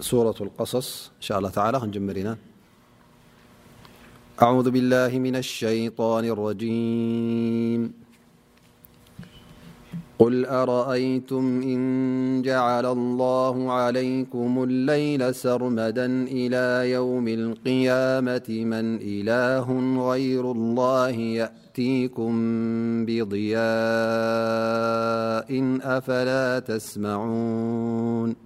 سورة 0.00 0.34
القصص 0.40 1.06
إن 1.06 1.22
شاء 1.22 1.38
الله 1.38 1.50
تعالىمن 1.50 2.36
أعوذ 4.42 4.66
بالله 4.70 5.18
من 5.18 5.36
الشيان 5.36 6.24
الرجيم 6.34 7.82
قل 10.18 10.46
أرأيتم 10.46 11.46
إن 11.72 11.80
جعل 12.42 12.86
الله 12.86 13.72
عليكم 13.72 14.62
الليل 14.68 15.22
سرمدا 15.34 16.06
إلى 16.38 16.90
يوم 16.90 17.28
القيامة 17.28 18.48
من 18.48 18.86
إله 19.00 19.66
غير 20.10 20.44
الله 20.56 21.14
يأتيكم 21.40 22.32
بضياء 23.06 25.50
أفلا 25.96 26.58
تسمعون 26.58 28.45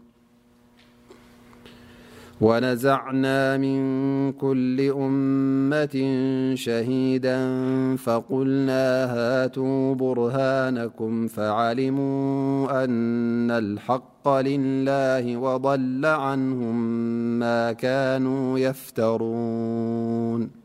ونزعنا 2.41 3.57
من 3.57 3.79
كل 4.31 4.79
أمة 4.81 5.95
شهيدا 6.55 7.39
فقلنا 7.95 9.05
هاتوا 9.13 9.95
برهانكم 9.95 11.27
فعلموا 11.27 12.83
أن 12.83 13.51
الحق 13.51 14.27
لله 14.29 15.37
وضل 15.37 16.05
عنهم 16.05 16.75
ما 17.39 17.71
كانوا 17.71 18.59
يفترون 18.59 20.60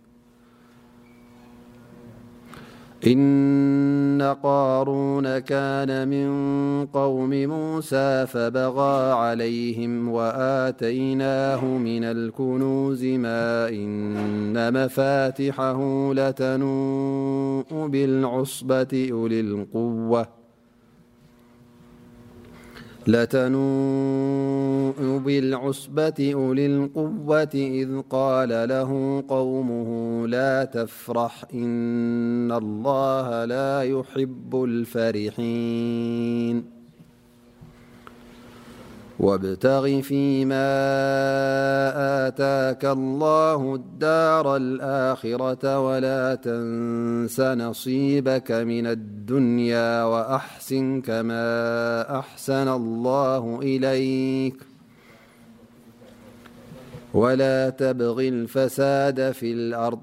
إن 3.06 4.34
قارون 4.42 5.38
كان 5.38 6.08
من 6.08 6.28
قوم 6.86 7.30
موسى 7.30 8.24
فبغى 8.28 9.12
عليهم 9.12 10.08
وآتيناه 10.08 11.64
من 11.64 12.04
الكنوز 12.04 13.04
ما 13.04 13.68
إن 13.68 14.84
مفاتحه 14.84 15.80
لتنوء 16.14 17.86
بالعصبة 17.86 19.08
ولي 19.12 19.40
القوة 19.40 20.45
لتنوء 23.08 25.18
بالعسبة 25.18 26.30
أولي 26.34 26.66
القوة 26.66 27.50
إذ 27.54 28.00
قال 28.10 28.48
له 28.48 29.22
قومه 29.28 29.88
لا 30.28 30.64
تفرح 30.64 31.44
إن 31.54 32.52
الله 32.52 33.44
لا 33.44 33.82
يحب 33.82 34.64
الفرحين 34.64 36.75
وابتغ 39.20 40.00
فيما 40.00 40.68
آتاك 42.28 42.84
الله 42.84 43.74
الدار 43.74 44.56
الآخرة 44.56 45.80
ولا 45.86 46.34
تنسى 46.34 47.54
نصيبك 47.54 48.52
من 48.52 48.86
الدنيا 48.86 50.04
وأحسنك 50.04 51.10
ما 51.10 51.54
أحسن 52.18 52.68
الله 52.68 53.58
إليك 53.62 54.56
ولا 57.14 57.70
تبغي 57.70 58.28
الفساد 58.28 59.30
في 59.30 59.52
الأرض 59.52 59.98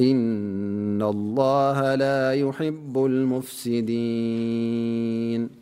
إن 0.00 1.02
الله 1.02 1.94
لا 1.94 2.32
يحب 2.34 3.04
المفسدين 3.04 5.61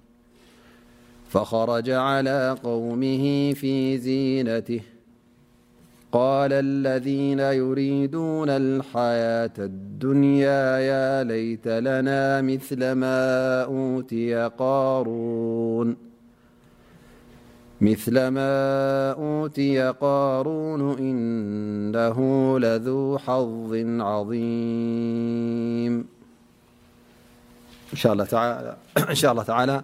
فخرج 1.31 1.89
على 1.89 2.55
قومه 2.63 3.53
في 3.53 3.97
زينته 3.97 4.81
قال 6.11 6.53
الذين 6.53 7.39
يريدون 7.39 8.49
الحياة 8.49 9.51
الدنيا 9.57 10.77
يا 10.79 11.23
ليت 11.23 11.67
لنا 11.67 12.41
مثلما 17.81 18.81
أوتي 19.13 19.81
قارون 19.99 20.97
إنه 20.99 22.59
لذو 22.59 23.17
حظ 23.17 23.73
عظيم 24.01 25.93
إن 27.91 27.95
شاء 27.95 28.13
الله 28.13 28.25
تعالى 29.43 29.83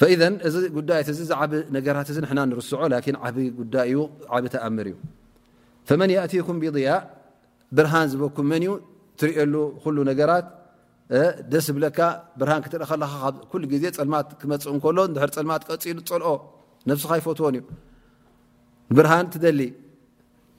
فذ 0.00 0.22
እዚ 0.48 0.54
ጉዳي 0.76 1.00
እዚ 1.14 1.22
ዓብ 1.40 1.52
ነራት 1.74 2.08
ንርስዖ 2.50 2.72
ዳ 2.92 2.96
ብ 3.34 4.44
ተኣምር 4.54 4.86
እዩ 4.90 4.96
فመن 5.88 6.08
يأكም 6.16 6.56
ብضي 6.62 6.86
ብርሃን 7.76 8.06
ዝበኩ 8.12 8.36
መን 8.50 8.62
ዩ 8.66 8.68
ትርሉ 9.20 9.54
ل 9.96 9.98
ነራት 10.10 10.46
ደስ 11.52 11.66
ዝብለ 11.68 11.84
ብርሃን 12.40 12.60
ትከ 12.72 12.94
ك 13.50 13.62
ዜ 13.82 13.84
ፅልማ 13.98 14.14
መፅ 14.50 14.62
ሎ 14.96 14.98
ፅልማ 15.36 15.50
ቀሉ 15.68 15.82
ፀልኦ 16.10 16.28
ነفስ 16.90 17.02
ይፈትዎ 17.20 17.46
እዩ 17.52 17.58
ብርሃን 18.96 19.26
ደሊ 19.44 19.60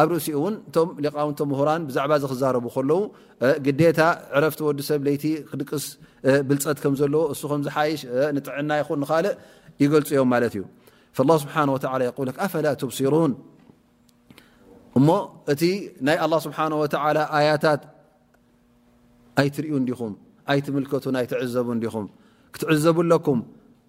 ኣብ 0.00 0.08
ርእሲኡ 0.12 0.38
እ 0.48 0.50
እ 0.80 1.00
ሊቃው 1.04 1.28
ሁራን 1.60 1.82
ብዛዕባ 1.88 2.12
ዚ 2.22 2.24
ክዛረቡ 2.32 2.66
ከለው 2.74 3.00
ግታ 3.66 4.00
ዕረፍቲ 4.36 4.60
ወዲሰብ 4.68 5.00
ለይቲ 5.06 5.24
ክድቅስ 5.50 5.84
ብልፀት 6.48 6.78
ከም 6.82 6.94
ዘለዎ 7.00 7.22
እሱም 7.32 7.60
ዝሓይሽ 7.66 8.00
ንጥዕና 8.36 8.70
ይኹን 8.80 9.00
ካል 9.10 9.26
ይገልፁ 9.82 10.10
ዮም 10.18 10.28
ማለት 10.34 10.52
እዩ 10.58 10.62
له 11.28 11.34
ስሓه 11.42 12.32
ኣፈ 12.44 12.52
ብሲሩን 12.90 13.32
እሞ 14.98 15.08
እቲ 15.52 15.62
ናይ 16.06 16.16
لله 16.24 16.38
ስብሓه 16.46 16.64
ኣያታት 17.38 17.80
ኣይትርዩ 19.40 19.72
ዲኹም 19.88 20.12
ኣይትምልከቱ 20.52 21.04
ኣይትዘቡ 21.20 21.66
ዲኹ 21.84 21.94
ክትዕዘቡለኩም 22.54 23.38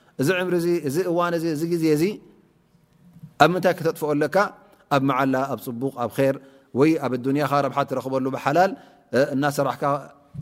እዚ 0.19 0.27
ዕምሪ 0.41 0.55
እዚ 0.87 0.95
እዋን 1.11 1.33
እዚ 1.37 1.61
ግዜ 1.73 1.85
ዚ 2.01 2.03
ኣብ 3.43 3.49
ምንታይ 3.53 3.73
ክተጥፍኦ 3.79 4.09
ለካ 4.23 4.37
ኣብ 4.95 5.01
መዓላ 5.09 5.35
ኣብ 5.53 5.59
ፅቡቕ 5.65 5.93
ኣብ 6.03 6.11
ር 6.31 6.35
ወይ 6.79 6.91
ኣብ 7.05 7.11
ዱኒያኻ 7.25 7.51
ረብሓ 7.65 7.77
ትረክበሉ 7.89 8.25
ብሓላል 8.35 8.71
እናስራሕካ 9.35 9.83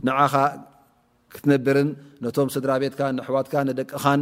ንዓኻ 0.08 0.34
ክትነብርን 1.34 1.90
ነቶም 2.24 2.48
ስድራ 2.56 2.70
ቤትካ 2.82 3.00
ንኣሕዋትካ 3.18 3.54
ንደቅ 3.70 3.90
ኻን 4.04 4.22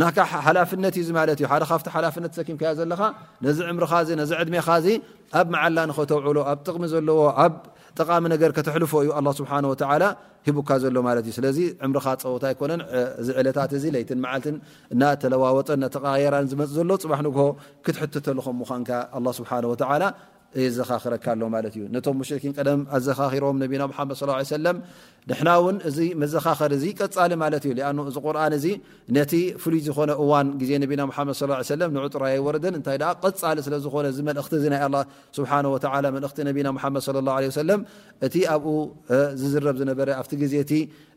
ናካ 0.00 0.18
ሓላፍነት 0.46 0.94
እዩዚ 0.98 1.08
ማለት 1.16 1.38
እዩ 1.40 1.46
ሓደ 1.52 1.62
ካብቲ 1.70 1.86
ሓላፍነት 1.94 2.32
ሰኪምካዮ 2.38 2.70
ዘለካ 2.80 3.00
ነዚ 3.44 3.58
ዕምርኻ 3.72 3.92
ነዚ 4.20 4.30
ዕድሜኻእዚ 4.42 4.86
ኣብ 5.40 5.46
መዓላ 5.54 5.78
ንኸተውዕሎ 5.90 6.38
ኣብ 6.50 6.58
ጥቕሚ 6.66 6.84
ዘለዎ 6.94 7.20
ኣብ 7.44 7.54
ጠቃሚ 7.98 8.24
ነገር 8.34 8.50
ከተሕልፎ 8.56 8.92
እዩ 9.04 9.10
ኣ 9.18 9.22
ስብሓ 9.40 9.52
ወላ 9.72 10.04
ሂቡካ 10.46 10.70
ዘሎ 10.84 10.96
ማለት 11.08 11.24
እ 11.30 11.34
ስለዚ 11.38 11.58
ዕምርኻ 11.86 12.06
ፀወታ 12.24 12.44
ኣይኮነን 12.50 12.82
እዚ 13.20 13.28
ዕለታት 13.40 13.72
እዚ 13.78 13.84
ለይትን 13.96 14.18
መዓልትን 14.24 14.56
ናተለዋወፀን 15.02 15.80
ነተቃየራን 15.84 16.46
ዝመፅ 16.52 16.70
ዘሎ 16.78 16.90
ፅባሕ 17.04 17.20
ንግሆ 17.28 17.44
ክትሕተተሉኹም 17.86 18.56
ምዃንከ 18.62 18.90
ስብሓን 19.40 19.66
ወላ 19.72 20.02
ዘረሎ 20.76 21.20
ዩቶ 21.94 22.06
ኣዘኻሮም 22.96 23.56
ድ 23.62 25.30
ንና 25.30 25.48
እዚ 25.88 25.98
መዘኻኸር 26.20 26.72
ቀሊ 26.74 26.74
እዩ 27.70 27.82
ዚ 28.12 28.68
ር 29.16 29.24
ቲ 29.32 29.36
ፍሉይ 29.62 29.80
ዝኮነ 29.86 30.10
እዋን 30.22 30.46
ዜ 30.68 30.70
ንጡር 30.82 32.22
ወርን 32.46 32.76
ታይቀ 32.86 33.52
ለዝነ 33.56 33.74
እቲ 37.48 37.64
እ 37.70 37.76
እቲ 38.26 38.34
ኣብኡ 38.54 38.74
ዝዝረብ 39.40 39.76
ዝ 39.80 39.84
ኣ 40.18 40.22
ዜቲ 40.54 40.72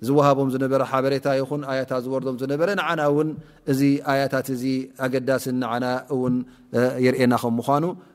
ዝሃቦም 0.08 0.50
በረ 0.74 0.84
ሓታ 0.92 1.28
ይ 1.40 1.82
ትዝርም 1.92 2.36
በረ 2.62 2.70
ንና 2.82 3.02
ዚ 3.80 3.84
ያታት 4.22 4.50
ኣገዳሲ 5.06 5.46
ንና 5.62 5.66
ን 5.82 6.36
የርኤና 7.06 7.34
ከምኑ 7.46 7.84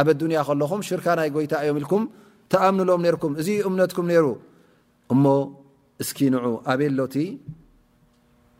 ኣብ 0.00 0.08
ኣዱያ 0.12 0.38
ከለኹም 0.48 0.80
ሽርካ 0.88 1.06
ናይ 1.18 1.28
ጎይታ 1.34 1.52
እዮም 1.64 1.76
ኢልኩም 1.80 2.02
ተኣምሎም 2.52 3.00
ርኩም 3.14 3.32
እዚ 3.40 3.48
እምነትኩም 3.68 4.06
ይሩ 4.14 4.26
እሞ 5.14 5.24
እስኪ 6.02 6.18
ንዑ 6.34 6.46
ኣበሎቲ 6.72 7.14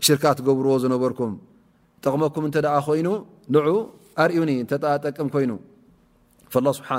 ሽርካ 0.07 0.25
ትገብርዎ 0.39 0.73
ዝነበርኩም 0.83 1.33
ጠቕመኩም 2.05 2.45
እንተ 2.49 2.57
ደ 2.65 2.69
ኮይኑ 2.87 3.09
ን 3.53 3.57
ኣርዩኒ 4.25 4.51
እተጠቅም 4.65 5.29
ኮይኑ 5.37 5.53
له 6.65 6.71
ስብሓه 6.79 6.99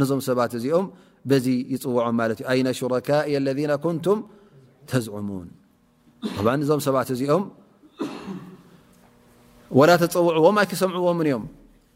ነዞም 0.00 0.20
ሰባት 0.28 0.52
እዚኦም 0.58 0.86
በዚ 1.30 1.46
ይፅውዖም 1.72 2.14
ማለት 2.20 2.38
እዩ 2.42 2.50
ይነ 2.58 2.68
ሽرካ 2.78 3.08
ለذ 3.46 3.58
ንቱም 3.70 4.18
ተዝዑሙን 4.90 5.48
እዞም 6.64 6.80
ሰባት 6.86 7.08
እዚኦም 7.14 7.42
ወላ 9.78 9.90
ተፀውዕዎም 10.02 10.56
ኣይ 10.60 10.66
ክሰምዕዎምን 10.70 11.26
እዮም 11.30 11.44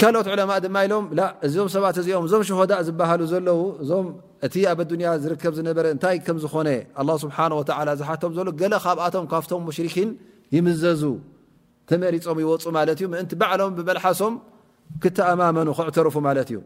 ካልኦት 0.00 0.28
عለማء 0.32 0.58
ድማ 0.64 0.76
ኢሎም 0.86 1.04
እዚም 1.46 1.68
ሰባት 1.74 1.96
እዚኦም 2.00 2.24
እዞም 2.28 2.42
ሸሆዳ 2.48 2.72
ዝበሃሉ 2.86 3.20
ዘለው 3.32 3.58
እዞም 3.82 4.06
እቲ 4.46 4.54
ኣብ 4.70 4.80
ዱያ 4.90 5.06
ዝርከብ 5.22 5.52
ዝነበረ 5.58 5.84
እታይ 5.96 6.16
ከ 6.26 6.28
ዝኮነ 6.42 6.68
ه 7.08 7.12
ስሓه 7.22 7.94
ዝሓቶም 8.00 8.32
ዘሎ 8.36 8.48
ካብኣቶም 8.84 9.24
ካብቶም 9.32 9.62
ሽርክን 9.76 10.10
ይምዘዙ 10.56 11.02
ተመሪፆም 11.90 12.38
ይወፁ 12.42 12.64
ማለ 12.76 12.88
እዩ 12.96 13.06
እንቲ 13.22 13.32
በዕሎም 13.40 13.72
ብመልሓሶም 13.78 14.34
ክተኣማመኑ 15.02 15.68
ክዕተርፉ 15.78 16.16
ማለት 16.28 16.48
እዩ 16.52 16.58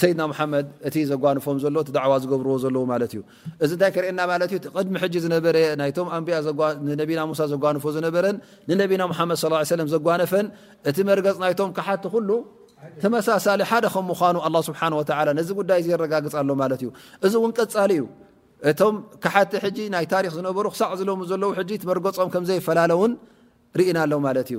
ሰይድና 0.00 0.22
ሓመድ 0.38 0.66
እቲ 0.88 0.96
ዘጓንፎም 1.10 1.56
ዘሎ 1.64 1.76
ዕዋ 2.06 2.12
ዝገብርዎ 2.22 2.54
ዘለዎ 2.64 2.82
ማለት 2.92 3.10
እዩ 3.14 3.20
እዚ 3.64 3.70
ንታይ 3.78 3.90
ከርእየና 3.94 4.20
ማለ 4.30 4.42
ቅድሚ 4.76 4.94
ዝነበረ 5.24 5.56
ያና 5.66 5.82
ሳ 7.40 7.48
ዘጓንፎ 7.52 7.84
ዝነበረን 7.96 8.36
ንነቢና 8.70 9.02
መድ 9.08 9.88
ዘጓነፈን 9.94 10.46
እቲ 10.90 10.96
መርገፅ 11.10 11.36
ናይቶም 11.44 11.70
ሓቲ 11.88 12.04
ሉ 12.28 12.30
ተመሳሳሌ 13.02 13.60
ሓደ 13.70 13.86
ከ 13.94 13.98
ምኑ 14.08 14.36
ስብሓ 14.68 14.80
ነዚ 15.38 15.48
ጉዳይ 15.60 15.86
ረጋግፅ 16.04 16.34
ኣሎ 16.42 16.50
ማለት 16.62 16.80
እዩ 16.84 16.90
እዚ 17.26 17.32
እውን 17.40 17.52
ቀፃሊ 17.58 17.92
እዩ 18.00 18.04
እቶም 18.70 18.94
ካሓቲ 19.24 19.52
ናይ 19.94 20.06
ታሪክ 20.12 20.32
ዝነበሩ 20.36 20.64
ክሳዕ 20.74 20.92
ዝለሙ 21.00 21.20
ዘለዉ 21.30 21.50
መርገፆም 21.90 22.28
ከምዘይፈላለውን 22.34 23.12
ርእና 23.78 23.98
ሎ 24.10 24.14
ማለት 24.26 24.48
እዩ 24.52 24.58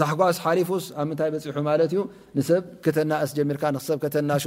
ታሓጓስ 0.00 0.36
ሓሊፉስ 0.44 0.84
ኣብ 1.00 1.06
ምይ 1.10 1.28
በፂሑ 1.34 1.56
ማለ 1.68 1.80
ዩ 1.96 2.00
ንሰብ 2.38 2.62
ክተናእስ 2.84 3.30
ጀሚርካ 3.38 3.64
ሰብ 3.88 3.98
ከተናሹ 4.04 4.44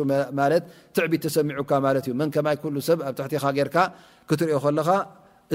ትዕቢ 0.95 1.11
ተሰሚዑካ 1.25 1.71
ዩ 2.09 2.13
መንከይ 2.21 2.57
ሰብ 2.89 2.99
ኣ 3.09 3.11
ኻ 3.75 3.77
ትሪኦ 4.39 4.59
ለኻ 4.79 4.89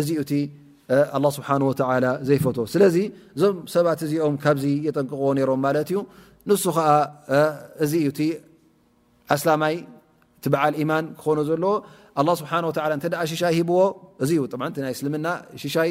እኡ 0.03 1.29
ስሓ 1.37 1.49
ዘይፈ 2.29 2.45
ስለዚ 2.73 2.97
እዞም 3.37 3.57
ሰባት 3.75 4.01
እዚኦም 4.07 4.35
ካብዚ 4.43 4.65
የጠንቅቕዎ 4.87 5.29
ሮም 5.51 5.61
ማ 5.67 5.73
ዩ 5.97 6.01
ን 6.49 6.53
ከ 6.77 6.81
እዚዩ 7.85 8.07
ኣስላማይ 9.35 9.75
በዓል 10.55 10.75
ማን 10.91 11.05
ክኾኑ 11.21 11.39
ዘለዎ 11.49 11.73
ስብሓ 12.41 12.53
ሽሻይ 13.33 13.55
ሂብዎ 13.59 13.79
እ 14.25 14.27
ይ 14.37 14.93
እልምና 15.07 15.29
ሽሻይ 15.63 15.91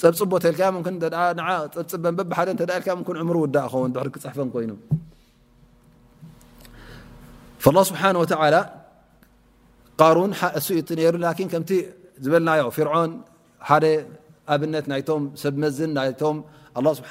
ፀብፅብፅበን 0.00 0.54
ኸውን 0.60 0.82
ክፅሕፈ 4.14 4.38
ኮይኑ 4.56 4.72
الله 7.70 7.84
ስብሓنه 7.90 8.20
ع 8.20 8.20
قሩን 10.00 10.30
ኢ 10.72 10.74
ሩ 11.14 11.16
ም 11.62 11.64
ዝበናዮ 12.24 12.62
ፍرعን 12.76 13.10
ሓደ 13.68 13.84
ኣብነት 14.54 14.86
ናይቶም 14.90 15.22
ሰብ 15.42 15.54
መዝን 15.62 15.90
ናይም 15.98 16.36
لله 16.82 16.92
ስብሓ 17.00 17.10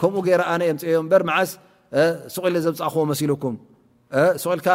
ከምኡ 0.00 0.16
ገይ 0.26 0.34
ኣነ 0.52 0.62
ምፅዮ 0.76 0.94
በር 1.10 1.22
ማዓስ 1.28 1.50
ስቑኢ 2.34 2.52
ዘብፃእኹዎ 2.66 3.02
መሲሉኩም 3.12 3.54
ስቁልካ 4.42 4.68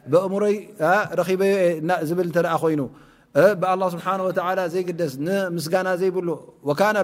ه 4.06 4.68
ዘደስ 4.74 5.14
ምስጋና 5.56 5.88
ዘይብሉ 6.02 6.30